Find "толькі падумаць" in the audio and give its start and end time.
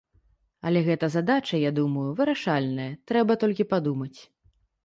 3.45-4.15